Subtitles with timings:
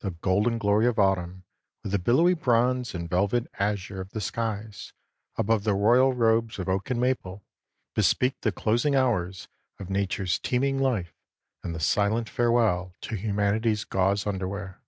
[0.00, 1.44] The golden glory of autumn,
[1.84, 4.92] with the billowy bronze and velvet azure of the skies
[5.36, 7.44] above the royal robes of oak and maple,
[7.94, 9.46] bespeak the closing hours
[9.78, 11.14] of nature's teeming life
[11.62, 14.80] and the silent farewell to humanity's gauze underwear.